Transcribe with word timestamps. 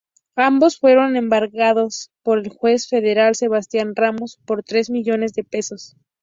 Ambos 0.39 0.79
fueron 0.79 1.15
embargados 1.15 2.09
por 2.23 2.39
el 2.39 2.49
juez 2.49 2.87
federal 2.87 3.35
Sebastián 3.35 3.95
Ramos 3.95 4.39
por 4.45 4.63
tres 4.63 4.89
millones 4.89 5.33
de 5.33 5.43
pesos. 5.43 5.95